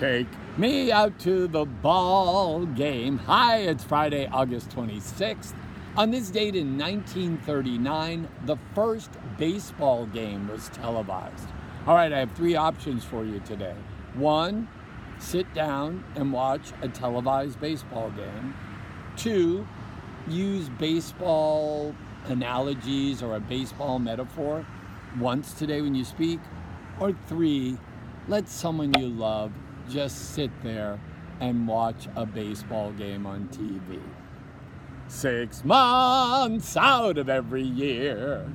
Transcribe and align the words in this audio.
Take 0.00 0.28
me 0.56 0.90
out 0.90 1.18
to 1.18 1.46
the 1.46 1.66
ball 1.66 2.64
game. 2.64 3.18
Hi, 3.18 3.58
it's 3.58 3.84
Friday, 3.84 4.26
August 4.32 4.70
26th. 4.70 5.52
On 5.94 6.10
this 6.10 6.30
date 6.30 6.56
in 6.56 6.78
1939, 6.78 8.26
the 8.46 8.56
first 8.74 9.10
baseball 9.36 10.06
game 10.06 10.48
was 10.48 10.70
televised. 10.70 11.48
All 11.86 11.94
right, 11.94 12.10
I 12.10 12.18
have 12.20 12.32
three 12.32 12.56
options 12.56 13.04
for 13.04 13.26
you 13.26 13.40
today. 13.40 13.74
One, 14.14 14.68
sit 15.18 15.52
down 15.52 16.02
and 16.14 16.32
watch 16.32 16.72
a 16.80 16.88
televised 16.88 17.60
baseball 17.60 18.08
game. 18.12 18.54
Two, 19.18 19.68
use 20.26 20.70
baseball 20.70 21.94
analogies 22.24 23.22
or 23.22 23.36
a 23.36 23.40
baseball 23.40 23.98
metaphor 23.98 24.64
once 25.18 25.52
today 25.52 25.82
when 25.82 25.94
you 25.94 26.06
speak. 26.06 26.40
Or 26.98 27.12
three, 27.26 27.76
let 28.28 28.48
someone 28.48 28.94
you 28.98 29.08
love 29.08 29.52
just 29.90 30.34
sit 30.34 30.50
there 30.62 30.98
and 31.40 31.66
watch 31.66 32.06
a 32.16 32.24
baseball 32.24 32.92
game 32.92 33.26
on 33.26 33.48
TV. 33.48 34.00
Six 35.08 35.64
months 35.64 36.76
out 36.76 37.18
of 37.18 37.28
every 37.28 37.62
year, 37.62 38.48